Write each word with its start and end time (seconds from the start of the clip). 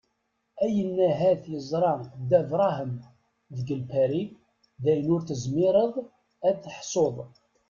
Ayen 0.63 0.95
ahat 1.09 1.43
yeẓra 1.51 1.93
Dda 2.21 2.41
Brahem 2.49 2.93
deg 3.55 3.67
Lpari 3.81 4.23
dayen 4.83 5.07
ur 5.15 5.21
tezmireḍ 5.23 5.93
ad 6.47 6.57
teḥsuḍ. 6.63 7.15